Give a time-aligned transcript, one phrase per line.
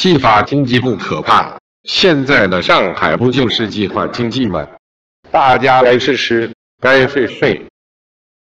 [0.00, 1.54] 计划经济不可怕。
[1.84, 4.66] 现在的上海不就是计划经济吗？
[5.30, 7.62] 大家来吃吃该睡睡